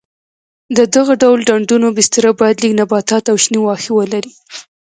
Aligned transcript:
د 0.77 0.79
دغه 0.95 1.13
ډول 1.21 1.39
ډنډونو 1.47 1.87
بستره 1.97 2.29
باید 2.39 2.61
لږ 2.63 2.71
نباتات 2.81 3.23
او 3.31 3.37
شین 3.43 3.55
واښه 3.61 3.91
ولري. 3.97 4.31